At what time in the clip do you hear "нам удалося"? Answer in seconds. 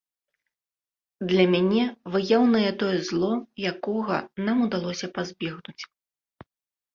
4.49-5.07